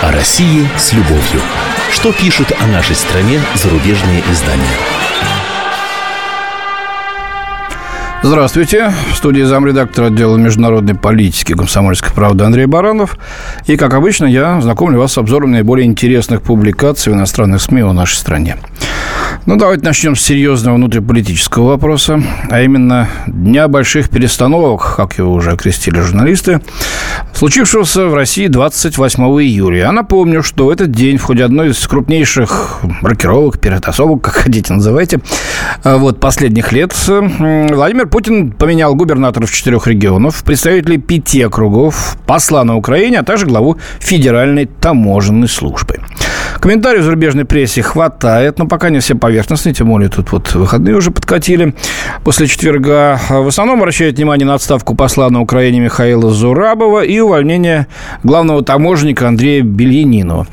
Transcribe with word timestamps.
О 0.00 0.12
России 0.12 0.68
с 0.76 0.92
любовью. 0.92 1.40
Что 1.90 2.12
пишут 2.12 2.52
о 2.60 2.66
нашей 2.68 2.94
стране 2.94 3.40
зарубежные 3.56 4.22
издания? 4.30 4.62
Здравствуйте. 8.22 8.92
В 9.12 9.16
студии 9.16 9.42
замредактора 9.42 10.06
отдела 10.06 10.36
международной 10.36 10.94
политики 10.94 11.52
комсомольской 11.52 12.12
правды 12.12 12.44
Андрей 12.44 12.66
Баранов. 12.66 13.18
И, 13.66 13.76
как 13.76 13.92
обычно, 13.94 14.26
я 14.26 14.60
знакомлю 14.60 15.00
вас 15.00 15.14
с 15.14 15.18
обзором 15.18 15.50
наиболее 15.50 15.86
интересных 15.86 16.42
публикаций 16.42 17.12
в 17.12 17.16
иностранных 17.16 17.60
СМИ 17.60 17.82
о 17.82 17.92
нашей 17.92 18.14
стране. 18.14 18.56
Ну, 19.46 19.56
давайте 19.56 19.84
начнем 19.84 20.14
с 20.14 20.20
серьезного 20.20 20.76
внутриполитического 20.76 21.68
вопроса, 21.68 22.22
а 22.50 22.60
именно 22.60 23.08
Дня 23.26 23.66
больших 23.68 24.10
перестановок, 24.10 24.96
как 24.96 25.16
его 25.18 25.32
уже 25.32 25.52
окрестили 25.52 26.00
журналисты, 26.00 26.60
случившегося 27.38 28.06
в 28.06 28.14
России 28.14 28.48
28 28.48 29.22
июля. 29.22 29.78
Я 29.78 29.92
напомню, 29.92 30.42
что 30.42 30.66
в 30.66 30.70
этот 30.70 30.90
день 30.90 31.18
в 31.18 31.22
ходе 31.22 31.44
одной 31.44 31.70
из 31.70 31.86
крупнейших 31.86 32.80
рокировок, 33.00 33.60
перетасовок, 33.60 34.22
как 34.24 34.34
хотите 34.34 34.72
называйте, 34.72 35.20
а 35.84 35.98
вот 35.98 36.18
последних 36.18 36.72
лет, 36.72 36.92
Владимир 37.06 38.08
Путин 38.08 38.50
поменял 38.50 38.96
губернаторов 38.96 39.52
четырех 39.52 39.86
регионов, 39.86 40.42
представителей 40.42 40.98
пяти 40.98 41.42
округов, 41.42 42.16
посла 42.26 42.64
на 42.64 42.76
Украине, 42.76 43.20
а 43.20 43.22
также 43.22 43.46
главу 43.46 43.78
Федеральной 44.00 44.66
таможенной 44.66 45.48
службы. 45.48 46.00
Комментариев 46.60 47.02
в 47.02 47.04
зарубежной 47.04 47.44
прессе 47.44 47.82
хватает, 47.82 48.58
но 48.58 48.66
пока 48.66 48.90
не 48.90 49.00
все 49.00 49.14
поверхностные, 49.14 49.74
тем 49.74 49.88
более 49.88 50.08
тут 50.08 50.32
вот 50.32 50.54
выходные 50.54 50.96
уже 50.96 51.10
подкатили. 51.10 51.74
После 52.24 52.46
четверга 52.46 53.20
в 53.28 53.46
основном 53.46 53.78
обращают 53.78 54.16
внимание 54.16 54.46
на 54.46 54.54
отставку 54.54 54.94
посла 54.94 55.30
на 55.30 55.40
Украине 55.40 55.80
Михаила 55.80 56.30
Зурабова 56.30 57.04
и 57.04 57.18
увольнение 57.20 57.86
главного 58.22 58.62
таможенника 58.62 59.28
Андрея 59.28 59.62
Бельянинова. 59.62 60.46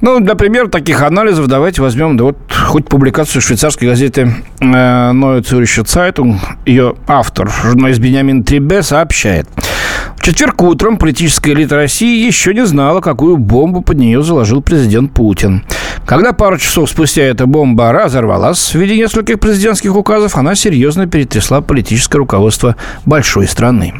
Ну, 0.00 0.20
для 0.20 0.34
примера 0.34 0.68
таких 0.68 1.02
анализов 1.02 1.48
давайте 1.48 1.82
возьмем 1.82 2.16
да 2.16 2.24
вот 2.24 2.38
хоть 2.52 2.88
публикацию 2.88 3.42
швейцарской 3.42 3.88
газеты 3.88 4.34
Neue 4.60 5.40
Zürcher 5.42 5.84
Zeitung. 5.84 6.36
Ее 6.66 6.94
автор, 7.06 7.50
журналист 7.50 8.00
Бениамин 8.00 8.44
Трибе, 8.44 8.82
сообщает. 8.82 9.48
Четверг 10.28 10.60
утром 10.60 10.98
политическая 10.98 11.52
элита 11.54 11.76
России 11.76 12.26
еще 12.26 12.52
не 12.52 12.66
знала, 12.66 13.00
какую 13.00 13.38
бомбу 13.38 13.80
под 13.80 13.96
нее 13.96 14.22
заложил 14.22 14.60
президент 14.60 15.14
Путин. 15.14 15.64
Когда 16.04 16.34
пару 16.34 16.58
часов 16.58 16.90
спустя 16.90 17.22
эта 17.22 17.46
бомба 17.46 17.92
разорвалась 17.92 18.58
в 18.58 18.74
виде 18.74 18.94
нескольких 18.94 19.40
президентских 19.40 19.96
указов, 19.96 20.36
она 20.36 20.54
серьезно 20.54 21.06
перетрясла 21.06 21.62
политическое 21.62 22.18
руководство 22.18 22.76
большой 23.06 23.46
страны. 23.46 23.94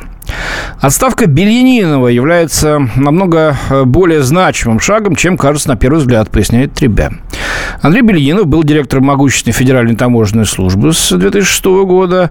Отставка 0.81 1.27
Бельянинова 1.27 2.09
является 2.09 2.89
намного 2.97 3.57
э, 3.69 3.85
более 3.85 4.23
значимым 4.23 4.81
шагом, 4.81 5.17
чем 5.17 5.37
кажется 5.37 5.69
на 5.69 5.77
первый 5.77 5.99
взгляд, 5.99 6.31
поясняет 6.31 6.75
Требя. 6.75 7.13
Андрей 7.83 8.03
Бельянинов 8.03 8.47
был 8.47 8.63
директором 8.63 9.07
могущественной 9.07 9.55
федеральной 9.55 9.97
таможенной 9.97 10.47
службы 10.47 10.93
с 10.93 11.11
2006 11.11 11.65
года. 11.65 12.31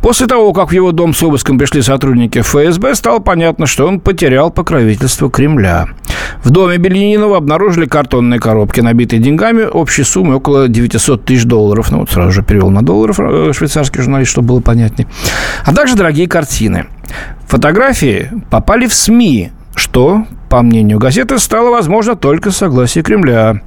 После 0.00 0.26
того, 0.26 0.52
как 0.52 0.70
в 0.70 0.72
его 0.72 0.92
дом 0.92 1.14
с 1.14 1.22
обыском 1.22 1.58
пришли 1.58 1.82
сотрудники 1.82 2.40
ФСБ, 2.40 2.94
стало 2.94 3.18
понятно, 3.18 3.66
что 3.66 3.86
он 3.86 4.00
потерял 4.00 4.50
покровительство 4.50 5.30
Кремля. 5.30 5.88
В 6.42 6.50
доме 6.50 6.76
Бельянинова 6.78 7.36
обнаружили 7.36 7.86
картонные 7.86 8.40
коробки, 8.40 8.80
набитые 8.80 9.20
деньгами, 9.20 9.64
общей 9.64 10.04
суммой 10.04 10.36
около 10.36 10.68
900 10.68 11.24
тысяч 11.24 11.44
долларов. 11.44 11.90
Ну, 11.90 12.00
вот 12.00 12.10
сразу 12.10 12.32
же 12.32 12.42
перевел 12.42 12.70
на 12.70 12.82
доллары 12.82 13.14
э, 13.18 13.52
швейцарский 13.52 14.02
журналист, 14.02 14.30
чтобы 14.30 14.48
было 14.48 14.60
понятнее. 14.60 15.08
А 15.64 15.74
также 15.74 15.96
дорогие 15.96 16.28
картины. 16.28 16.86
Фотографии 17.46 18.30
попали 18.50 18.86
в 18.86 18.94
СМИ, 18.94 19.52
что, 19.74 20.24
по 20.48 20.62
мнению 20.62 20.98
газеты, 20.98 21.38
стало 21.38 21.70
возможно 21.70 22.16
только 22.16 22.50
с 22.50 22.56
согласия 22.56 23.02
Кремля. 23.02 23.60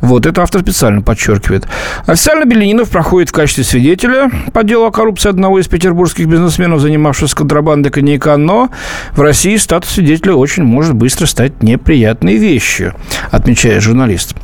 Вот 0.00 0.26
это 0.26 0.42
автор 0.42 0.62
специально 0.62 1.00
подчеркивает. 1.00 1.66
Официально 2.06 2.44
Беленинов 2.44 2.90
проходит 2.90 3.30
в 3.30 3.32
качестве 3.32 3.64
свидетеля 3.64 4.30
по 4.52 4.64
делу 4.64 4.86
о 4.86 4.90
коррупции 4.90 5.28
одного 5.28 5.60
из 5.60 5.68
петербургских 5.68 6.26
бизнесменов, 6.26 6.80
занимавшегося 6.80 7.36
контрабандой 7.36 7.92
коньяка, 7.92 8.36
но 8.36 8.70
в 9.12 9.20
России 9.20 9.56
статус 9.56 9.90
свидетеля 9.90 10.34
очень 10.34 10.64
может 10.64 10.94
быстро 10.94 11.26
стать 11.26 11.62
неприятной 11.62 12.36
вещью, 12.36 12.94
отмечает 13.30 13.82
журналист. 13.82 14.34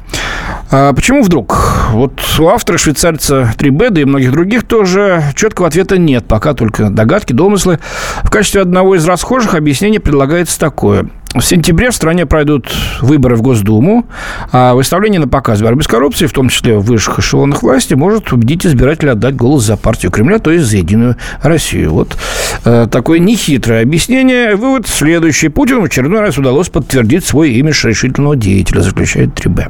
А 0.71 0.93
почему 0.93 1.23
вдруг? 1.23 1.89
Вот 1.93 2.21
у 2.39 2.49
автора 2.49 2.77
швейцарца 2.77 3.53
Трибеда 3.57 4.01
и 4.01 4.05
многих 4.05 4.33
других 4.33 4.65
тоже 4.65 5.23
четкого 5.35 5.69
ответа 5.69 5.97
нет. 5.97 6.27
Пока 6.27 6.53
только 6.53 6.91
догадки, 6.91 7.33
домыслы. 7.33 7.79
В 8.23 8.31
качестве 8.31 8.61
одного 8.61 8.95
из 8.95 9.07
расхожих 9.07 9.55
объяснений 9.55 9.99
предлагается 9.99 10.59
такое. 10.61 11.09
В 11.35 11.43
сентябре 11.43 11.91
в 11.91 11.95
стране 11.95 12.25
пройдут 12.25 12.73
выборы 13.03 13.37
в 13.37 13.43
Госдуму, 13.43 14.07
а 14.51 14.75
выставление 14.75 15.21
на 15.21 15.29
показ 15.29 15.61
борьбы 15.61 15.83
с 15.83 15.87
коррупцией, 15.87 16.29
в 16.29 16.33
том 16.33 16.49
числе 16.49 16.79
в 16.79 16.85
высших 16.85 17.19
эшелонах 17.19 17.63
власти, 17.63 17.93
может 17.93 18.33
убедить 18.33 18.65
избирателя 18.65 19.13
отдать 19.13 19.37
голос 19.37 19.65
за 19.65 19.77
партию 19.77 20.11
Кремля, 20.11 20.39
то 20.39 20.51
есть 20.51 20.65
за 20.65 20.79
Единую 20.79 21.17
Россию. 21.43 21.91
Вот 21.93 22.17
э, 22.65 22.87
такое 22.91 23.19
нехитрое 23.19 23.83
объяснение. 23.83 24.57
Вывод 24.57 24.89
следующий. 24.89 25.49
Путину 25.49 25.83
в 25.83 25.85
очередной 25.85 26.21
раз 26.21 26.39
удалось 26.39 26.71
подтвердить 26.71 27.27
свой 27.27 27.51
имидж 27.51 27.87
решительного 27.87 28.35
деятеля, 28.35 28.81
заключает 28.81 29.35
Трибе. 29.35 29.69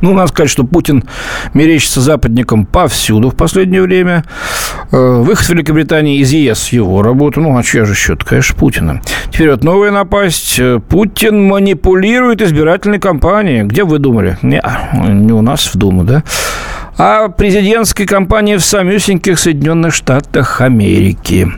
Ну, 0.00 0.14
надо 0.14 0.28
сказать, 0.28 0.50
что 0.50 0.64
Путин 0.64 1.04
мерещится 1.52 2.00
западником 2.00 2.66
повсюду 2.66 3.30
в 3.30 3.36
последнее 3.36 3.82
время. 3.82 4.24
Э, 4.92 5.20
выход 5.20 5.48
Великобритании 5.48 6.18
из 6.18 6.32
ЕС 6.32 6.68
его 6.68 7.02
работу. 7.02 7.40
Ну, 7.40 7.56
а 7.56 7.62
чья 7.62 7.84
же 7.84 7.94
счет? 7.94 8.24
Конечно, 8.24 8.56
Путина. 8.56 9.02
Теперь 9.30 9.50
вот 9.50 9.64
новая 9.64 9.90
напасть. 9.90 10.58
Э, 10.58 10.80
Путин 10.80 11.46
манипулирует 11.46 12.42
избирательной 12.42 12.98
кампанией. 12.98 13.62
Где 13.62 13.84
вы 13.84 13.98
думали? 13.98 14.38
Не, 14.42 14.62
не 15.08 15.32
у 15.32 15.42
нас 15.42 15.66
в 15.72 15.76
Думу, 15.76 16.04
да? 16.04 16.22
А 16.96 17.28
президентской 17.28 18.06
кампании 18.06 18.56
в 18.56 18.64
самюсеньких 18.64 19.38
Соединенных 19.38 19.94
Штатах 19.94 20.60
Америки. 20.60 21.48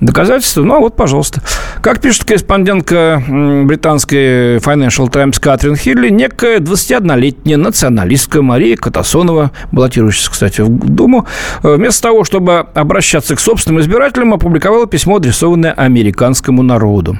Доказательства? 0.00 0.62
Ну, 0.62 0.74
а 0.74 0.80
вот, 0.80 0.96
пожалуйста. 0.96 1.42
Как 1.82 2.00
пишет 2.00 2.24
корреспондентка 2.24 3.22
британской 3.28 4.56
Financial 4.56 5.10
Times 5.10 5.38
Катрин 5.38 5.76
Хилли, 5.76 6.08
некая 6.08 6.58
21-летняя 6.58 7.56
националистка 7.56 8.42
Мария 8.42 8.76
Катасонова, 8.76 9.52
баллотирующаяся, 9.72 10.30
кстати, 10.30 10.60
в 10.62 10.68
Думу, 10.68 11.26
э, 11.62 11.74
вместо 11.74 12.02
того, 12.02 12.24
чтобы 12.24 12.58
обращаться 12.74 13.36
к 13.36 13.40
собственным 13.40 13.80
избирателям, 13.80 14.34
опубликовала 14.34 14.86
письмо, 14.86 15.16
адресованное 15.16 15.72
американскому 15.72 16.62
народу. 16.62 17.18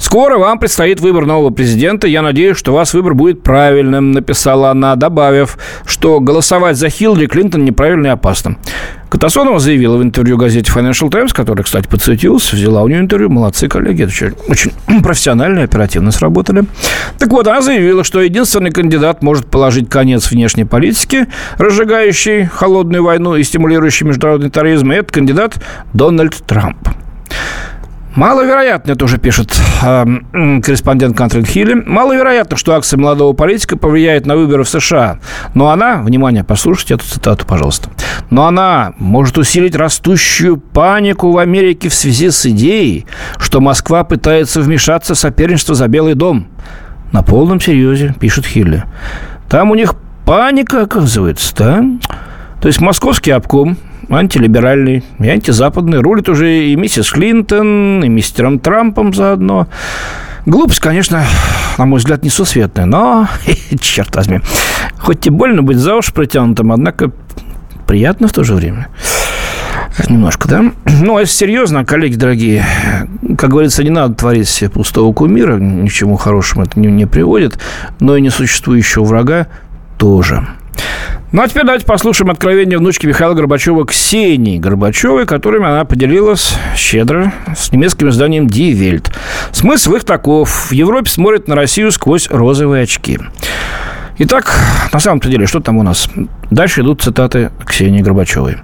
Скоро 0.00 0.38
вам 0.38 0.58
предстоит 0.58 0.98
выбор 1.00 1.26
нового 1.26 1.50
президента. 1.50 2.08
Я 2.08 2.22
надеюсь, 2.22 2.56
что 2.56 2.72
у 2.72 2.74
вас 2.74 2.94
выбор 2.94 3.12
будет 3.12 3.42
правильным, 3.42 4.12
написала 4.12 4.70
она, 4.70 4.96
добавив, 4.96 5.58
что 5.84 6.20
голосовать 6.20 6.78
за 6.78 6.88
Хиллари 6.88 7.26
Клинтон 7.26 7.66
неправильно 7.66 8.06
и 8.06 8.10
опасно. 8.10 8.56
Катасонова 9.10 9.58
заявила 9.58 9.98
в 9.98 10.02
интервью 10.02 10.38
газете 10.38 10.72
Financial 10.74 11.10
Times, 11.10 11.34
которая, 11.34 11.64
кстати, 11.64 11.86
подсветилась, 11.86 12.50
взяла 12.50 12.82
у 12.82 12.88
нее 12.88 13.00
интервью. 13.00 13.28
Молодцы, 13.28 13.68
коллеги, 13.68 14.04
это 14.04 14.34
очень, 14.48 14.72
профессионально 15.02 15.60
и 15.60 15.64
оперативно 15.64 16.12
сработали. 16.12 16.64
Так 17.18 17.28
вот, 17.30 17.46
она 17.46 17.60
заявила, 17.60 18.02
что 18.02 18.22
единственный 18.22 18.70
кандидат 18.70 19.22
может 19.22 19.48
положить 19.48 19.90
конец 19.90 20.30
внешней 20.30 20.64
политике, 20.64 21.26
разжигающей 21.58 22.46
холодную 22.46 23.04
войну 23.04 23.36
и 23.36 23.42
стимулирующей 23.42 24.06
международный 24.06 24.48
терроризм, 24.48 24.92
и 24.92 24.96
это 24.96 25.12
кандидат 25.12 25.56
Дональд 25.92 26.34
Трамп. 26.46 26.88
Маловероятно, 28.16 28.92
это 28.92 29.04
уже 29.04 29.18
пишет 29.18 29.52
э, 29.82 30.04
корреспондент 30.32 31.16
Кантрин 31.16 31.44
Хилли, 31.44 31.74
маловероятно, 31.74 32.56
что 32.56 32.74
акция 32.74 32.98
молодого 32.98 33.34
политика 33.34 33.78
повлияет 33.78 34.26
на 34.26 34.36
выборы 34.36 34.64
в 34.64 34.68
США. 34.68 35.20
Но 35.54 35.70
она, 35.70 36.02
внимание, 36.02 36.42
послушайте 36.42 36.94
эту 36.94 37.04
цитату, 37.04 37.46
пожалуйста, 37.46 37.90
но 38.30 38.46
она 38.46 38.94
может 38.98 39.38
усилить 39.38 39.76
растущую 39.76 40.56
панику 40.56 41.30
в 41.30 41.38
Америке 41.38 41.88
в 41.88 41.94
связи 41.94 42.30
с 42.30 42.44
идеей, 42.46 43.06
что 43.38 43.60
Москва 43.60 44.02
пытается 44.02 44.60
вмешаться 44.60 45.14
в 45.14 45.18
соперничество 45.18 45.76
за 45.76 45.86
Белый 45.86 46.14
дом. 46.14 46.48
На 47.12 47.22
полном 47.22 47.60
серьезе, 47.60 48.14
пишет 48.18 48.44
Хилли. 48.44 48.84
Там 49.48 49.70
у 49.70 49.74
них 49.74 49.94
паника, 50.24 50.82
оказывается, 50.82 51.54
да? 51.56 51.84
То 52.60 52.68
есть 52.68 52.80
московский 52.80 53.30
обком 53.30 53.78
антилиберальный 54.08 55.04
и 55.18 55.28
антизападный. 55.28 56.00
Рулит 56.00 56.28
уже 56.28 56.66
и 56.66 56.76
миссис 56.76 57.10
Клинтон, 57.10 58.02
и 58.04 58.08
мистером 58.08 58.58
Трампом 58.58 59.14
заодно. 59.14 59.68
Глупость, 60.46 60.80
конечно, 60.80 61.24
на 61.78 61.86
мой 61.86 61.98
взгляд, 61.98 62.22
несусветная, 62.22 62.86
но, 62.86 63.28
черт 63.80 64.14
возьми, 64.16 64.40
хоть 64.98 65.26
и 65.26 65.30
больно 65.30 65.62
быть 65.62 65.76
за 65.76 65.96
уши 65.96 66.12
протянутым, 66.12 66.72
однако 66.72 67.12
приятно 67.86 68.26
в 68.26 68.32
то 68.32 68.42
же 68.42 68.54
время. 68.54 68.88
Немножко, 70.08 70.48
да? 70.48 70.64
Ну, 70.86 71.16
а 71.16 71.20
если 71.20 71.34
серьезно, 71.34 71.84
коллеги 71.84 72.14
дорогие, 72.14 72.64
как 73.36 73.50
говорится, 73.50 73.84
не 73.84 73.90
надо 73.90 74.14
творить 74.14 74.48
себе 74.48 74.70
пустого 74.70 75.12
кумира, 75.12 75.56
ни 75.58 75.88
к 75.88 75.92
чему 75.92 76.16
хорошему 76.16 76.64
это 76.64 76.80
не, 76.80 76.88
не 76.88 77.06
приводит, 77.06 77.58
но 78.00 78.16
и 78.16 78.20
несуществующего 78.20 79.04
врага 79.04 79.48
тоже– 79.98 80.46
ну, 81.32 81.42
а 81.42 81.48
теперь 81.48 81.62
давайте 81.62 81.86
послушаем 81.86 82.30
откровение 82.30 82.78
внучки 82.78 83.06
Михаила 83.06 83.34
Горбачева 83.34 83.84
Ксении 83.86 84.58
Горбачевой, 84.58 85.26
которыми 85.26 85.66
она 85.66 85.84
поделилась 85.84 86.56
щедро 86.74 87.32
с 87.56 87.70
немецким 87.70 88.08
изданием 88.08 88.46
Die 88.46 88.72
Welt. 88.72 89.12
Смысл 89.52 89.94
их 89.94 90.04
таков. 90.04 90.70
В 90.70 90.72
Европе 90.72 91.08
смотрят 91.08 91.46
на 91.46 91.54
Россию 91.54 91.92
сквозь 91.92 92.28
розовые 92.30 92.82
очки. 92.82 93.20
Итак, 94.18 94.54
на 94.92 94.98
самом-то 94.98 95.28
деле, 95.28 95.46
что 95.46 95.60
там 95.60 95.78
у 95.78 95.84
нас? 95.84 96.10
Дальше 96.50 96.80
идут 96.80 97.00
цитаты 97.00 97.52
Ксении 97.64 98.02
Горбачевой. 98.02 98.56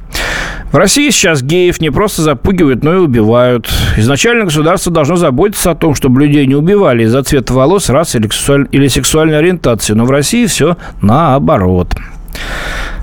В 0.73 0.77
России 0.77 1.09
сейчас 1.11 1.43
геев 1.43 1.81
не 1.81 1.91
просто 1.91 2.23
запугивают, 2.23 2.83
но 2.83 2.95
и 2.95 2.99
убивают. 2.99 3.71
Изначально 3.97 4.45
государство 4.45 4.93
должно 4.93 5.15
заботиться 5.15 5.71
о 5.71 5.77
том, 5.77 5.95
чтобы 5.95 6.21
людей 6.21 6.47
не 6.47 6.57
убивали 6.57 7.05
из-за 7.05 7.23
цвета 7.23 7.55
волос, 7.55 7.89
расы 7.89 8.19
или, 8.19 8.29
или 8.73 8.89
сексуальной 8.89 9.39
ориентации. 9.39 9.95
Но 9.95 10.05
в 10.05 10.11
России 10.11 10.47
все 10.47 10.77
наоборот. 11.01 11.95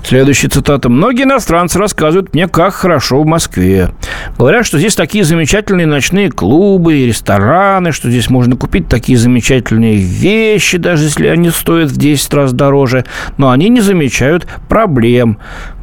Следующая 0.04 0.48
цитата. 0.48 0.90
«Многие 0.90 1.22
иностранцы 1.22 1.78
рассказывают 1.78 2.34
мне, 2.34 2.46
как 2.46 2.74
хорошо 2.74 3.22
в 3.22 3.26
Москве. 3.26 3.88
Говорят, 4.36 4.66
что 4.66 4.78
здесь 4.78 4.94
такие 4.94 5.24
замечательные 5.24 5.86
ночные 5.86 6.30
клубы 6.30 6.98
и 6.98 7.06
рестораны, 7.06 7.90
что 7.90 8.10
здесь 8.10 8.28
можно 8.28 8.54
купить 8.54 8.86
такие 8.86 9.16
замечательные 9.16 9.96
вещи, 9.96 10.76
даже 10.76 11.04
если 11.04 11.26
они 11.28 11.48
стоят 11.48 11.90
в 11.90 11.96
10 11.96 12.34
раз 12.34 12.52
дороже. 12.52 13.06
Но 13.38 13.48
они 13.48 13.70
не 13.70 13.80
замечают 13.80 14.46
проблем. 14.68 15.38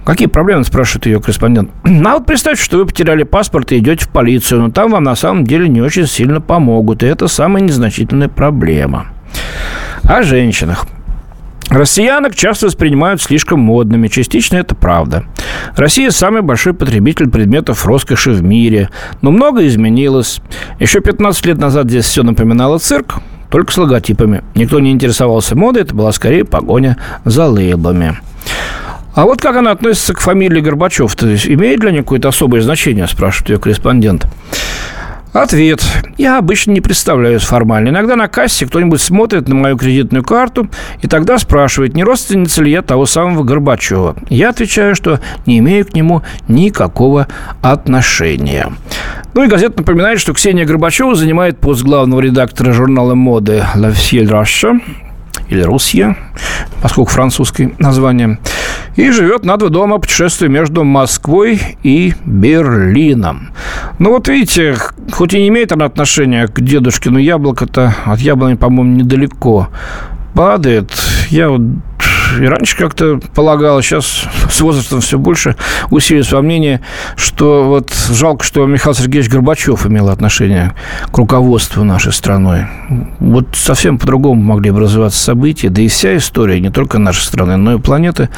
Какие 0.06 0.28
проблемы, 0.28 0.64
спрашивает 0.66 1.08
ее 1.08 1.20
корреспондент. 1.20 1.72
Ну, 1.84 2.12
вот 2.14 2.26
представьте, 2.26 2.64
что 2.64 2.78
вы 2.78 2.86
потеряли 2.86 3.24
паспорт 3.24 3.72
и 3.72 3.80
идете 3.80 4.06
в 4.06 4.10
полицию, 4.10 4.62
но 4.62 4.72
там 4.72 4.92
вам 4.92 5.04
на 5.04 5.16
самом 5.16 5.46
деле 5.46 5.68
не 5.68 5.82
очень 5.82 6.08
сильно 6.08 6.42
помогут, 6.42 7.04
и 7.04 7.08
это 7.08 7.28
самая 7.28 7.64
незначительная 7.64 8.30
проблема. 8.30 9.08
О 10.04 10.22
женщинах. 10.24 10.86
Россиянок 11.72 12.36
часто 12.36 12.66
воспринимают 12.66 13.22
слишком 13.22 13.62
модными. 13.62 14.10
Частично 14.10 14.58
это 14.58 14.76
правда. 14.76 15.24
Россия 15.78 16.12
самый 16.12 16.42
большой 16.42 16.74
потребитель 16.74 17.30
предметов 17.30 17.86
роскоши 17.86 18.32
в 18.32 18.44
мире. 18.44 18.90
Но 19.22 19.32
многое 19.32 19.68
изменилось. 19.68 20.42
Еще 20.82 21.00
15 21.00 21.46
лет 21.46 21.58
назад 21.60 21.88
здесь 21.88 22.04
все 22.04 22.24
напоминало 22.24 22.78
цирк, 22.78 23.20
только 23.50 23.72
с 23.72 23.78
логотипами. 23.78 24.44
Никто 24.54 24.82
не 24.82 24.92
интересовался 24.92 25.56
модой, 25.56 25.84
это 25.84 25.96
была 25.96 26.12
скорее 26.12 26.44
погоня 26.44 26.98
за 27.24 27.48
лейблами. 27.48 28.18
А 29.16 29.24
вот 29.24 29.42
как 29.42 29.56
она 29.56 29.72
относится 29.72 30.14
к 30.14 30.20
фамилии 30.20 30.60
Горбачев? 30.60 31.16
То 31.16 31.30
есть 31.30 31.48
имеет 31.48 31.80
для 31.80 31.92
нее 31.92 32.02
какое-то 32.02 32.28
особое 32.28 32.62
значение, 32.62 33.08
спрашивает 33.08 33.50
ее 33.50 33.60
корреспондент. 33.60 34.28
Ответ. 35.34 35.82
Я 36.18 36.38
обычно 36.38 36.72
не 36.72 36.82
представляюсь 36.82 37.44
формально. 37.44 37.90
Иногда 37.90 38.18
на 38.18 38.28
кассе 38.28 38.66
кто-нибудь 38.66 39.02
смотрит 39.02 39.48
на 39.48 39.56
мою 39.56 39.78
кредитную 39.78 40.24
карту 40.24 40.70
и 41.02 41.08
тогда 41.08 41.38
спрашивает, 41.38 41.96
не 41.96 42.04
родственница 42.04 42.62
ли 42.62 42.72
я 42.72 42.82
того 42.82 43.06
самого 43.06 43.44
Горбачева. 43.44 44.18
Я 44.30 44.50
отвечаю, 44.50 44.94
что 44.94 45.22
не 45.46 45.60
имею 45.60 45.86
к 45.86 45.94
нему 45.94 46.22
никакого 46.50 47.28
отношения. 47.62 48.74
Ну 49.34 49.44
и 49.44 49.48
газета 49.48 49.78
напоминает, 49.78 50.20
что 50.20 50.34
Ксения 50.34 50.66
Горбачева 50.66 51.16
занимает 51.16 51.60
пост 51.60 51.84
главного 51.84 52.20
редактора 52.20 52.74
журнала 52.74 53.16
моды 53.16 53.64
«La 53.76 53.92
Fiel 53.92 54.28
Russia», 54.28 54.82
или 55.48 55.62
«Русья», 55.62 56.18
поскольку 56.82 57.12
французское 57.12 57.72
название– 57.78 58.38
и 58.96 59.12
живет 59.12 59.46
на 59.46 59.58
два 59.58 59.70
дома 59.70 60.00
путешествие 60.00 60.50
между 60.50 60.84
Москвой 60.84 61.62
и 61.84 62.14
Берлином. 62.26 63.52
Ну 64.00 64.12
вот 64.12 64.28
видите, 64.28 64.76
хоть 65.12 65.34
и 65.34 65.40
не 65.40 65.48
имеет 65.48 65.72
она 65.72 65.86
отношения 65.86 66.48
к 66.48 66.62
дедушке, 66.62 67.10
но 67.10 67.20
яблоко-то 67.20 67.96
от 68.06 68.20
яблони, 68.20 68.56
по-моему, 68.56 68.96
недалеко 68.96 69.70
падает. 70.34 70.92
Я 71.30 71.50
вот 71.50 71.62
и 72.40 72.46
раньше 72.46 72.78
как-то 72.78 73.20
полагал, 73.34 73.82
сейчас 73.82 74.24
с 74.50 74.62
возрастом 74.62 75.02
все 75.02 75.18
больше 75.18 75.56
усилилось 75.90 76.32
во 76.32 76.42
мнении, 76.42 76.80
что 77.16 77.66
вот 77.66 77.94
жалко, 78.10 78.44
что 78.44 78.66
Михаил 78.66 78.96
Сергеевич 78.96 79.30
Горбачев 79.30 79.86
имел 79.86 80.10
отношение 80.10 80.74
к 81.12 81.18
руководству 81.18 81.84
нашей 81.84 82.14
страной. 82.14 82.66
Вот 83.20 83.48
совсем 83.54 83.98
по-другому 83.98 84.42
могли 84.42 84.72
бы 84.72 84.80
развиваться 84.80 85.20
события, 85.20 85.70
да 85.70 85.82
и 85.82 85.88
вся 85.88 86.18
история 86.18 86.60
не 86.60 86.70
только 86.70 86.98
нашей 86.98 87.24
страны, 87.24 87.58
но 87.58 87.76
и 87.76 87.80
планеты, 87.80 88.30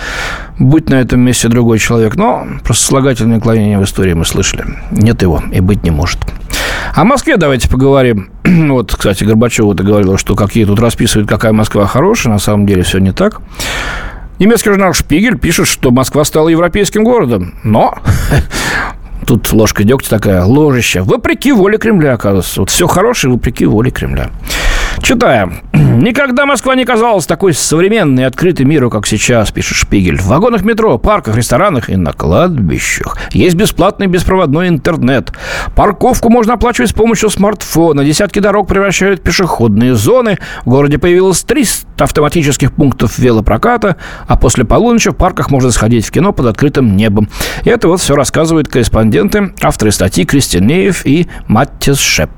будь 0.60 0.90
на 0.90 0.95
этом 0.95 1.19
месте 1.22 1.48
другой 1.48 1.80
человек. 1.80 2.16
Но 2.16 2.45
просто 2.63 2.86
слагательное 2.86 3.38
наклонение 3.38 3.80
в 3.80 3.84
истории 3.84 4.13
мы 4.13 4.25
слышали. 4.25 4.66
Нет 4.92 5.22
его 5.22 5.42
и 5.51 5.60
быть 5.60 5.84
не 5.84 5.92
может. 5.92 6.19
О 6.95 7.04
Москве 7.04 7.38
давайте 7.38 7.69
поговорим. 7.69 8.32
Вот, 8.69 8.94
кстати, 8.95 9.24
Горбачева 9.24 9.75
ты 9.75 9.84
говорила, 9.84 10.18
что 10.18 10.36
какие 10.36 10.66
тут 10.66 10.80
расписывают, 10.80 11.30
какая 11.30 11.54
Москва 11.54 11.86
хорошая. 11.88 12.34
На 12.34 12.40
самом 12.40 12.66
деле 12.66 12.84
все 12.84 13.00
не 13.00 13.12
так. 13.12 13.42
Немецкий 14.40 14.69
журнал 14.69 14.94
«Шпигель» 14.94 15.38
пишет, 15.38 15.68
что 15.68 15.92
Москва 15.92 16.24
стала 16.24 16.50
европейским 16.50 17.04
городом. 17.04 17.56
Но 17.63 17.98
тут 19.25 19.51
ложка 19.54 19.84
дегтя 19.84 20.10
такая, 20.10 20.44
ложища. 20.44 21.04
Вопреки 21.04 21.51
воле 21.51 21.78
Кремля, 21.78 22.13
оказывается. 22.13 22.62
Вот 22.62 22.69
все 22.69 22.88
хорошее 22.88 23.34
вопреки 23.34 23.66
воле 23.66 23.92
Кремля. 23.92 24.31
Читаем. 25.01 25.62
Никогда 25.74 26.45
Москва 26.45 26.75
не 26.75 26.86
казалась 26.86 27.25
такой 27.25 27.54
современной 27.54 28.24
и 28.24 28.25
открытой 28.25 28.66
миру, 28.66 28.90
как 28.90 29.06
сейчас, 29.07 29.51
пишет 29.51 29.78
Шпигель. 29.78 30.18
В 30.18 30.28
вагонах 30.28 30.63
метро, 30.63 30.98
парках, 30.98 31.36
ресторанах 31.36 31.90
и 31.90 31.95
на 31.95 32.13
кладбищах 32.13 33.18
есть 33.31 33.56
бесплатный 33.56 34.07
беспроводной 34.07 34.69
интернет. 34.69 35.31
Парковку 35.75 36.30
можно 36.30 36.54
оплачивать 36.54 36.92
с 36.92 36.94
помощью 36.94 37.30
смартфона. 37.30 38.04
Десятки 38.04 38.40
дорог 38.40 38.68
превращают 38.68 39.19
в 39.19 39.24
пешеходные 39.24 39.95
зоны. 39.95 40.38
В 40.66 40.69
городе 40.69 40.98
появилось 40.98 41.44
300 41.44 42.04
автоматических 42.04 42.74
пунктов 42.74 43.18
велопроката, 43.18 43.98
а 44.28 44.38
после 44.38 44.66
полуночи 44.66 45.12
в 45.12 45.16
парках 45.16 45.51
можно 45.51 45.72
сходить 45.72 46.06
в 46.06 46.12
кино 46.12 46.34
под 46.34 46.48
открытым 46.48 46.95
небом. 46.95 47.30
И 47.63 47.69
это 47.69 47.88
вот 47.88 48.01
все 48.01 48.16
рассказывают 48.16 48.68
корреспонденты, 48.68 49.54
авторы 49.62 49.92
статьи 49.92 50.25
Кристинеев 50.25 51.06
и 51.06 51.28
Маттис 51.48 52.00
Шеп. 52.00 52.31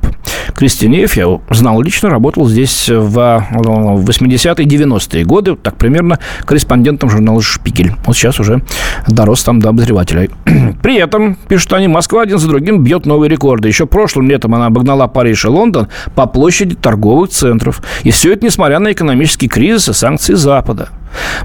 Кристинеев, 0.55 1.15
я 1.17 1.39
знал 1.49 1.81
лично, 1.81 2.09
работал 2.09 2.44
здесь 2.47 2.89
в 2.89 3.47
80-е, 3.51 4.65
90-е 4.65 5.23
годы, 5.25 5.55
так 5.55 5.75
примерно, 5.75 6.19
корреспондентом 6.45 7.09
журнала 7.09 7.41
«Шпигель». 7.41 7.93
Вот 8.05 8.15
сейчас 8.15 8.39
уже 8.39 8.61
дорос 9.07 9.43
там 9.43 9.59
до 9.59 9.69
обозревателя. 9.69 10.29
При 10.81 10.97
этом, 10.97 11.37
пишут 11.47 11.73
они, 11.73 11.87
Москва 11.87 12.21
один 12.21 12.37
за 12.37 12.47
другим 12.47 12.83
бьет 12.83 13.05
новые 13.05 13.29
рекорды. 13.29 13.67
Еще 13.67 13.85
прошлым 13.85 14.29
летом 14.29 14.55
она 14.55 14.67
обогнала 14.67 15.07
Париж 15.07 15.45
и 15.45 15.47
Лондон 15.47 15.87
по 16.15 16.25
площади 16.25 16.75
торговых 16.75 17.29
центров. 17.29 17.81
И 18.03 18.11
все 18.11 18.33
это 18.33 18.45
несмотря 18.45 18.79
на 18.79 18.91
экономический 18.91 19.47
кризис 19.47 19.89
и 19.89 19.93
санкции 19.93 20.33
Запада. 20.33 20.89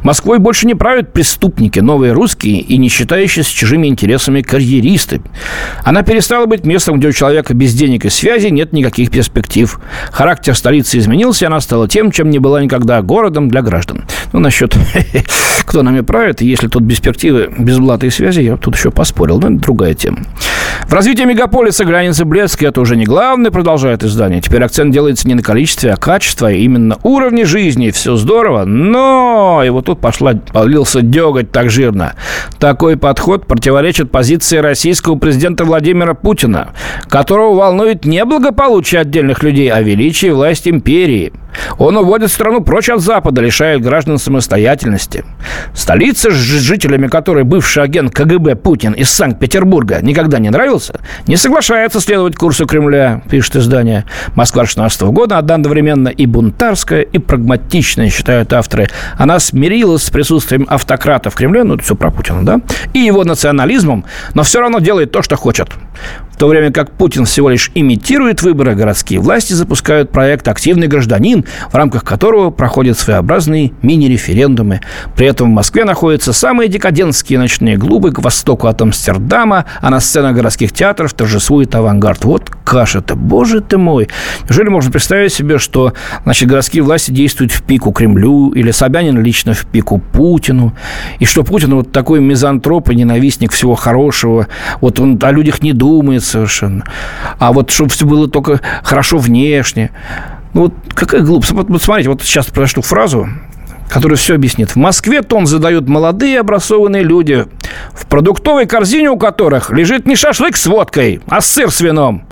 Москвой 0.02 0.38
больше 0.38 0.67
не 0.67 0.75
правят 0.75 1.12
преступники, 1.12 1.81
новые 1.81 2.12
русские 2.12 2.61
и 2.61 2.76
не 2.76 2.88
считающиеся 2.88 3.55
чужими 3.55 3.87
интересами 3.87 4.43
карьеристы. 4.43 5.20
Она 5.84 6.02
перестала 6.02 6.46
быть 6.46 6.64
местом, 6.64 6.99
где 6.99 7.08
у 7.08 7.12
человека 7.12 7.55
без 7.55 7.75
денег 7.75 8.05
и 8.05 8.11
связи 8.11 8.49
нет 8.49 8.72
никаких 8.72 9.11
перспектив. 9.11 9.81
Характер 10.12 10.55
столицы 10.55 10.99
изменился, 10.99 11.44
и 11.44 11.46
она 11.46 11.61
стала 11.61 11.88
тем, 11.88 12.11
чем 12.11 12.30
не 12.30 12.38
была 12.38 12.62
никогда 12.62 13.02
городом 13.02 13.49
для 13.49 13.62
граждан. 13.62 14.04
Ну, 14.33 14.40
насчет 14.40 14.76
кто 15.64 15.83
нами 15.83 16.00
правит, 16.00 16.40
если 16.40 16.68
тут 16.68 16.88
перспективы, 16.88 17.49
без 17.59 17.78
блата 17.78 18.06
и 18.06 18.11
связи, 18.11 18.40
я 18.40 18.56
тут 18.56 18.76
еще 18.76 18.90
поспорил, 18.90 19.40
но 19.40 19.49
это 19.49 19.56
другая 19.59 19.95
тема. 19.95 20.18
В 20.87 20.92
развитии 20.92 21.23
мегаполиса 21.23 21.85
границы 21.85 22.25
блеска 22.25 22.66
это 22.66 22.80
уже 22.80 22.97
не 22.97 23.04
главное, 23.04 23.50
продолжает 23.50 24.02
издание. 24.02 24.40
Теперь 24.40 24.64
акцент 24.64 24.92
делается 24.92 25.28
не 25.28 25.35
на 25.35 25.42
количестве, 25.42 25.92
а 25.92 25.97
качестве, 25.97 26.49
а 26.49 26.50
именно 26.50 26.99
уровне 27.02 27.45
жизни. 27.45 27.90
Все 27.90 28.16
здорово, 28.16 28.64
но... 28.64 29.60
И 29.64 29.71
вот 29.71 29.87
тут 29.87 30.00
пошла, 30.00 30.35
полился 30.35 31.02
деготь 31.02 31.50
так 31.50 31.71
жирно. 31.71 32.14
Такой 32.59 32.97
подход 32.97 33.47
противоречит 33.47 34.11
позиции 34.11 34.59
российского 34.59 35.17
президента 35.17 35.64
Владимира 35.64 36.14
Путина, 36.14 36.71
которого 37.09 37.55
волнует 37.55 38.05
не 38.05 38.25
благополучие 38.25 39.00
отдельных 39.00 39.43
людей, 39.43 39.71
а 39.71 39.81
величие 39.83 40.35
власть 40.35 40.69
империи. 40.69 41.33
Он 41.78 41.97
уводит 41.97 42.30
страну 42.30 42.61
прочь 42.61 42.88
от 42.88 43.00
Запада, 43.00 43.40
лишает 43.40 43.83
граждан 43.83 44.19
самостоятельности. 44.19 45.25
Столица, 45.75 46.30
с 46.30 46.35
жителями 46.35 47.09
которой 47.09 47.45
бывший 47.45 47.83
агент 47.83 48.14
КГБ 48.14 48.57
Путин 48.57 48.92
из 48.92 49.11
Санкт-Петербурга 49.11 50.00
никогда 50.02 50.38
не 50.38 50.50
нравился, 50.50 51.00
не 51.26 51.37
соглашается 51.37 52.00
следовать 52.00 52.37
курсу 52.37 52.66
Кремля, 52.66 53.23
пишет 53.30 53.57
издание. 53.57 54.04
Москва 54.35 54.66
16 54.66 55.02
года 55.02 55.38
одновременно 55.38 56.09
и 56.09 56.26
бунтарская, 56.26 57.02
и 57.02 57.19
прагматичная, 57.19 58.11
считают 58.11 58.52
авторы. 58.52 58.88
Она 59.16 59.38
смирилась 59.38 60.04
с 60.04 60.11
присутствием 60.11 60.66
автократа 60.69 61.30
в 61.30 61.35
Кремле, 61.35 61.64
ну, 61.64 61.75
это 61.75 61.85
все 61.85 61.95
про 61.95 62.11
Путина, 62.11 62.45
да, 62.45 62.61
и 62.92 63.00
его 63.00 63.25
национализмом, 63.25 64.04
но 64.35 64.42
все 64.42 64.61
равно 64.61 64.78
делает 64.78 65.12
то, 65.12 65.23
что 65.23 65.37
хочет. 65.37 65.69
То 66.40 66.49
время 66.49 66.73
как 66.73 66.92
Путин 66.92 67.26
всего 67.26 67.50
лишь 67.50 67.70
имитирует 67.75 68.40
выборы, 68.40 68.75
городские 68.75 69.20
власти 69.20 69.52
запускают 69.52 70.11
проект 70.11 70.49
«Активный 70.49 70.87
гражданин», 70.87 71.44
в 71.70 71.75
рамках 71.75 72.02
которого 72.02 72.49
проходят 72.49 72.99
своеобразные 72.99 73.73
мини-референдумы. 73.82 74.80
При 75.14 75.26
этом 75.26 75.50
в 75.50 75.54
Москве 75.54 75.85
находятся 75.85 76.32
самые 76.32 76.70
декадентские 76.70 77.38
ночные 77.38 77.76
клубы 77.76 78.11
к 78.11 78.20
востоку 78.20 78.68
от 78.68 78.80
Амстердама, 78.80 79.66
а 79.82 79.90
на 79.90 80.00
сценах 80.00 80.35
городских 80.35 80.73
театров 80.73 81.12
торжествует 81.12 81.75
авангард. 81.75 82.25
Вот 82.25 82.50
каша-то, 82.71 83.17
боже 83.17 83.61
ты 83.62 83.79
мой! 83.79 84.09
Неужели 84.45 84.69
можно 84.69 84.93
представить 84.93 85.33
себе, 85.33 85.59
что 85.59 85.93
значит, 86.23 86.49
городские 86.49 86.85
власти 86.85 87.11
действуют 87.11 87.50
в 87.50 87.65
пику 87.65 87.91
Кремлю, 87.91 88.53
или 88.53 88.71
Собянин 88.71 89.21
лично 89.21 89.55
в 89.55 89.67
пику 89.67 89.99
Путину, 89.99 90.73
и 91.19 91.25
что 91.25 91.43
Путин 91.43 91.75
вот 91.75 91.91
такой 91.91 92.21
мизантроп 92.21 92.91
и 92.91 92.95
ненавистник 92.95 93.50
всего 93.50 93.75
хорошего, 93.75 94.47
вот 94.81 95.00
он 95.00 95.19
о 95.21 95.33
людях 95.33 95.62
не 95.62 95.73
думает, 95.73 96.23
совершенно. 96.23 96.85
А 97.41 97.53
вот 97.53 97.73
чтобы 97.73 97.91
все 97.91 98.07
было 98.07 98.29
только 98.29 98.61
хорошо 98.85 99.19
внешне. 99.19 99.91
Ну, 100.55 100.62
вот 100.62 100.75
какая 100.95 101.23
глупость. 101.23 101.50
Вот, 101.50 101.83
смотрите, 101.83 102.09
вот 102.09 102.23
сейчас 102.23 102.47
прочту 102.47 102.83
фразу, 102.83 103.29
которая 103.89 104.17
все 104.17 104.37
объяснит. 104.37 104.71
В 104.71 104.77
Москве 104.77 105.23
тон 105.23 105.47
задают 105.47 105.89
молодые 105.89 106.39
образованные 106.39 107.03
люди, 107.03 107.47
в 107.93 108.07
продуктовой 108.07 108.67
корзине 108.67 109.11
у 109.11 109.19
которых 109.19 109.71
лежит 109.71 110.07
не 110.07 110.15
шашлык 110.15 110.57
с 110.57 110.69
водкой, 110.69 111.21
а 111.27 111.41
сыр 111.41 111.73
с 111.73 111.81
вином. 111.81 112.29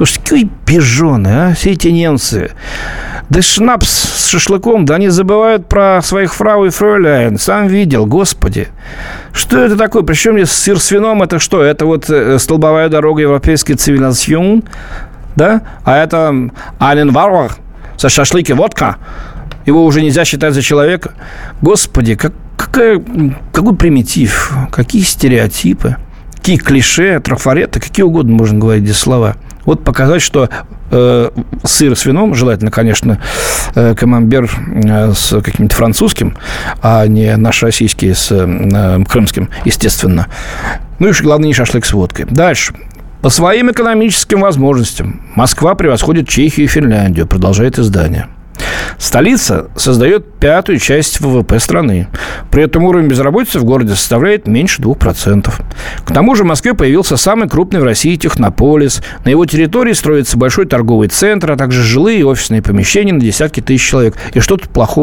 Слушайте, 0.00 0.20
какие 0.22 0.50
пижоны, 0.64 1.28
а, 1.28 1.54
все 1.54 1.72
эти 1.72 1.88
немцы. 1.88 2.52
Да 3.28 3.42
шнапс 3.42 3.90
с 3.90 4.28
шашлыком, 4.28 4.86
да 4.86 4.94
они 4.94 5.08
забывают 5.08 5.68
про 5.68 6.00
своих 6.00 6.32
фрау 6.32 6.64
и 6.64 6.70
фройляйн. 6.70 7.38
Сам 7.38 7.66
видел, 7.66 8.06
господи. 8.06 8.68
Что 9.34 9.58
это 9.58 9.76
такое? 9.76 10.02
Причем 10.02 10.38
здесь 10.38 10.52
сыр 10.52 10.80
с 10.80 10.90
вином, 10.90 11.22
это 11.22 11.38
что? 11.38 11.62
Это 11.62 11.84
вот 11.84 12.08
э, 12.08 12.38
столбовая 12.38 12.88
дорога 12.88 13.20
европейской 13.20 13.74
цивилизации, 13.74 14.62
да? 15.36 15.60
А 15.84 15.98
это 15.98 16.34
Ален 16.80 17.12
Варвар 17.12 17.52
со 17.98 18.08
шашлыки 18.08 18.52
водка. 18.54 18.96
Его 19.66 19.84
уже 19.84 20.00
нельзя 20.00 20.24
считать 20.24 20.54
за 20.54 20.62
человека. 20.62 21.12
Господи, 21.60 22.14
как, 22.14 22.32
какая, 22.56 23.04
какой 23.52 23.76
примитив, 23.76 24.50
какие 24.72 25.02
стереотипы, 25.02 25.96
какие 26.36 26.56
клише, 26.56 27.20
трафареты, 27.20 27.80
какие 27.80 28.04
угодно 28.04 28.32
можно 28.32 28.58
говорить 28.58 28.84
здесь 28.84 28.96
слова– 28.96 29.36
вот 29.64 29.84
показать, 29.84 30.22
что 30.22 30.48
э, 30.90 31.30
сыр 31.64 31.96
с 31.96 32.04
вином, 32.04 32.34
желательно, 32.34 32.70
конечно, 32.70 33.20
э, 33.74 33.94
камамбер 33.94 34.50
э, 34.84 35.12
с 35.12 35.40
каким-нибудь 35.40 35.72
французским, 35.72 36.36
а 36.82 37.06
не 37.06 37.36
наш 37.36 37.62
российский 37.62 38.12
с 38.14 38.28
э, 38.30 39.04
крымским, 39.08 39.50
естественно. 39.64 40.28
Ну 40.98 41.08
и, 41.08 41.12
главное, 41.22 41.48
не 41.48 41.54
шашлык 41.54 41.84
с 41.84 41.92
водкой. 41.92 42.26
Дальше. 42.28 42.74
По 43.22 43.28
своим 43.28 43.70
экономическим 43.70 44.40
возможностям 44.40 45.20
Москва 45.34 45.74
превосходит 45.74 46.26
Чехию 46.26 46.64
и 46.64 46.68
Финляндию, 46.68 47.26
продолжает 47.26 47.78
издание. 47.78 48.28
Столица 48.98 49.70
создает 49.76 50.32
пятую 50.34 50.78
часть 50.78 51.20
ВВП 51.20 51.58
страны. 51.58 52.08
При 52.50 52.62
этом 52.62 52.84
уровень 52.84 53.08
безработицы 53.08 53.58
в 53.58 53.64
городе 53.64 53.94
составляет 53.94 54.46
меньше 54.46 54.80
2%. 54.82 55.50
К 56.04 56.12
тому 56.12 56.34
же 56.34 56.44
в 56.44 56.46
Москве 56.46 56.74
появился 56.74 57.16
самый 57.16 57.48
крупный 57.48 57.80
в 57.80 57.84
России 57.84 58.16
технополис. 58.16 59.02
На 59.24 59.30
его 59.30 59.44
территории 59.46 59.92
строится 59.92 60.36
большой 60.36 60.66
торговый 60.66 61.08
центр, 61.08 61.52
а 61.52 61.56
также 61.56 61.82
жилые 61.82 62.20
и 62.20 62.24
офисные 62.24 62.62
помещения 62.62 63.12
на 63.12 63.20
десятки 63.20 63.60
тысяч 63.60 63.88
человек. 63.88 64.16
И 64.34 64.40
что 64.40 64.56
тут 64.56 64.70
плохого? 64.70 65.00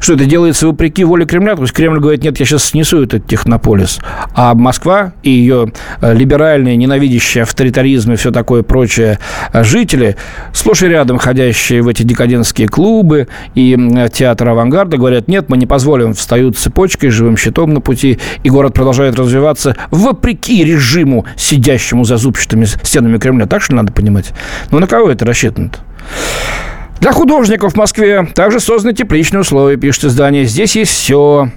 Что 0.00 0.14
это 0.14 0.24
делается 0.24 0.66
вопреки 0.66 1.04
воле 1.04 1.26
Кремля. 1.26 1.56
То 1.56 1.62
есть 1.62 1.74
Кремль 1.74 1.98
говорит, 1.98 2.22
нет, 2.22 2.38
я 2.38 2.46
сейчас 2.46 2.64
снесу 2.64 3.02
этот 3.02 3.26
технополис. 3.26 3.98
А 4.34 4.54
Москва 4.54 5.12
и 5.22 5.30
ее 5.30 5.72
э, 6.00 6.14
либеральные, 6.14 6.76
ненавидящие 6.76 7.42
авторитаризм 7.42 8.12
и 8.12 8.16
все 8.16 8.30
такое 8.30 8.62
прочее 8.62 9.18
э, 9.52 9.64
жители, 9.64 10.16
сплошь 10.52 10.82
и 10.82 10.88
рядом 10.88 11.18
ходящие 11.18 11.82
в 11.82 11.88
эти 11.88 12.02
декадентские 12.02 12.68
клубы 12.68 13.28
и 13.54 13.76
театр 14.12 14.48
авангарда, 14.48 14.96
говорят, 14.96 15.28
нет, 15.28 15.48
мы 15.48 15.56
не 15.56 15.66
позволим, 15.66 16.14
встают 16.14 16.58
цепочкой, 16.58 17.10
живым 17.10 17.36
щитом 17.36 17.72
на 17.74 17.80
пути, 17.80 18.18
и 18.42 18.50
город 18.50 18.74
продолжает 18.74 19.16
развиваться 19.18 19.76
вопреки 19.90 20.64
режиму, 20.64 21.26
сидящему 21.36 22.04
за 22.04 22.16
зубчатыми 22.16 22.64
стенами 22.64 23.18
Кремля. 23.18 23.46
Так 23.46 23.62
что 23.62 23.74
надо 23.74 23.92
понимать? 23.92 24.32
Ну, 24.70 24.78
на 24.78 24.86
кого 24.86 25.10
это 25.10 25.24
рассчитано-то? 25.24 25.78
Для 27.00 27.12
художников 27.12 27.74
в 27.74 27.76
Москве 27.76 28.26
также 28.34 28.60
созданы 28.60 28.94
тепличные 28.94 29.40
условия, 29.40 29.76
пишет 29.76 30.04
издание. 30.04 30.44
Здесь 30.44 30.76
есть 30.76 30.92
все. 30.92 31.50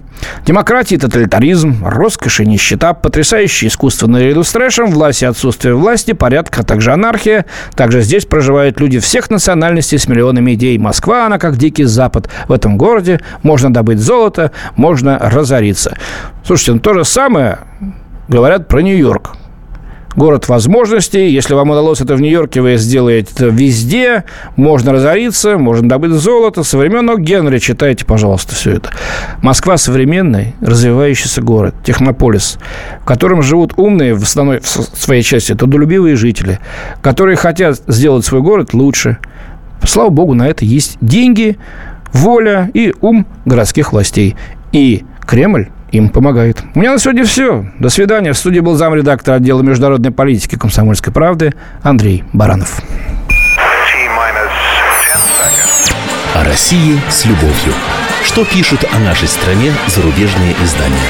Демократия 0.45 0.97
тоталитаризм, 0.97 1.85
роскошь 1.85 2.41
и 2.41 2.45
нищета, 2.45 2.93
потрясающее 2.93 3.69
искусство 3.69 4.07
наряду 4.07 4.43
с 4.43 4.51
трэшем, 4.51 4.91
власть 4.91 5.21
и 5.21 5.25
отсутствие 5.25 5.75
власти, 5.75 6.11
порядок, 6.11 6.59
а 6.59 6.63
также 6.63 6.91
анархия. 6.91 7.45
Также 7.75 8.01
здесь 8.01 8.25
проживают 8.25 8.79
люди 8.79 8.99
всех 8.99 9.29
национальностей 9.29 9.97
с 9.97 10.07
миллионами 10.07 10.55
идей. 10.55 10.77
Москва, 10.77 11.25
она 11.25 11.39
как 11.39 11.57
дикий 11.57 11.85
запад. 11.85 12.29
В 12.47 12.51
этом 12.51 12.77
городе 12.77 13.21
можно 13.41 13.71
добыть 13.71 13.99
золото, 13.99 14.51
можно 14.75 15.17
разориться. 15.19 15.97
Слушайте, 16.45 16.73
ну 16.73 16.79
то 16.79 16.93
же 16.93 17.05
самое 17.05 17.59
говорят 18.27 18.67
про 18.67 18.81
Нью-Йорк 18.81 19.35
город 20.15 20.47
возможностей. 20.47 21.29
Если 21.29 21.53
вам 21.53 21.69
удалось 21.69 22.01
это 22.01 22.15
в 22.15 22.21
Нью-Йорке, 22.21 22.61
вы 22.61 22.77
сделаете 22.77 23.31
это 23.35 23.45
везде. 23.47 24.23
Можно 24.55 24.93
разориться, 24.93 25.57
можно 25.57 25.87
добыть 25.87 26.11
золото. 26.11 26.63
Со 26.63 26.77
Генри 26.79 27.59
читайте, 27.59 28.05
пожалуйста, 28.05 28.55
все 28.55 28.71
это. 28.71 28.91
Москва 29.41 29.77
современный, 29.77 30.55
развивающийся 30.61 31.41
город, 31.41 31.75
технополис, 31.83 32.57
в 33.01 33.05
котором 33.05 33.41
живут 33.41 33.73
умные, 33.77 34.13
в 34.13 34.23
основной 34.23 34.59
в 34.59 34.67
своей 34.67 35.23
части, 35.23 35.53
трудолюбивые 35.55 36.15
жители, 36.15 36.59
которые 37.01 37.35
хотят 37.35 37.81
сделать 37.87 38.25
свой 38.25 38.41
город 38.41 38.73
лучше. 38.73 39.17
Слава 39.83 40.09
богу, 40.09 40.33
на 40.33 40.47
это 40.47 40.65
есть 40.65 40.97
деньги, 41.01 41.57
воля 42.11 42.69
и 42.73 42.93
ум 43.01 43.25
городских 43.45 43.93
властей. 43.93 44.35
И 44.71 45.03
Кремль 45.25 45.69
им 45.91 46.09
помогает. 46.09 46.61
У 46.75 46.79
меня 46.79 46.93
на 46.93 46.99
сегодня 46.99 47.25
все. 47.25 47.65
До 47.79 47.89
свидания. 47.89 48.33
В 48.33 48.37
студии 48.37 48.59
был 48.59 48.75
замредактор 48.75 49.35
отдела 49.35 49.61
международной 49.61 50.11
политики 50.11 50.55
комсомольской 50.55 51.13
правды 51.13 51.53
Андрей 51.81 52.23
Баранов. 52.33 52.81
О 56.35 56.43
России 56.43 56.99
с 57.09 57.25
любовью. 57.25 57.73
Что 58.23 58.45
пишут 58.45 58.85
о 58.93 58.99
нашей 58.99 59.27
стране 59.27 59.71
зарубежные 59.87 60.53
издания? 60.63 61.09